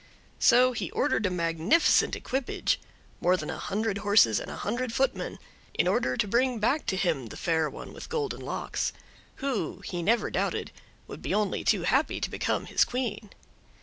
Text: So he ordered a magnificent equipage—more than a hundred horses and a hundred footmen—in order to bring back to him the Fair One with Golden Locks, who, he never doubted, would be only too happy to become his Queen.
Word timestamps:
So 0.39 0.71
he 0.71 0.89
ordered 0.89 1.27
a 1.27 1.29
magnificent 1.29 2.15
equipage—more 2.15 3.37
than 3.37 3.51
a 3.51 3.59
hundred 3.59 3.99
horses 3.99 4.39
and 4.39 4.49
a 4.49 4.55
hundred 4.55 4.91
footmen—in 4.91 5.87
order 5.87 6.17
to 6.17 6.27
bring 6.27 6.57
back 6.57 6.87
to 6.87 6.95
him 6.95 7.27
the 7.27 7.37
Fair 7.37 7.69
One 7.69 7.93
with 7.93 8.09
Golden 8.09 8.41
Locks, 8.41 8.93
who, 9.35 9.81
he 9.85 10.01
never 10.01 10.31
doubted, 10.31 10.71
would 11.05 11.21
be 11.21 11.35
only 11.35 11.63
too 11.63 11.83
happy 11.83 12.19
to 12.19 12.31
become 12.31 12.65
his 12.65 12.83
Queen. 12.83 13.29